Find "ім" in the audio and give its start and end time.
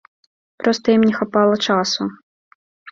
0.95-1.03